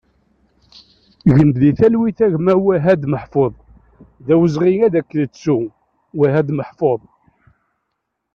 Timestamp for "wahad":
2.65-3.01, 6.19-6.49